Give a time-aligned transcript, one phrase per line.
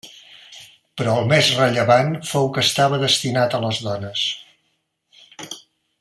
[1.01, 4.27] Però el més rellevant fou que estava destinat a les dones.